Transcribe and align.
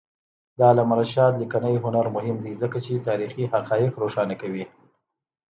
د 0.57 0.59
علامه 0.69 0.95
رشاد 1.01 1.33
لیکنی 1.41 1.75
هنر 1.83 2.05
مهم 2.15 2.37
دی 2.45 2.53
ځکه 2.61 2.77
چې 2.85 3.03
تاریخي 3.07 3.43
حقایق 3.53 3.93
روښانه 4.03 4.35
کوي. 4.41 4.65